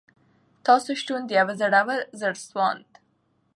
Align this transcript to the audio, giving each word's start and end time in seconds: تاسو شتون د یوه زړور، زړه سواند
تاسو 0.65 0.89
شتون 1.01 1.21
د 1.25 1.29
یوه 1.39 1.53
زړور، 1.61 1.99
زړه 2.19 2.35
سواند 2.47 2.89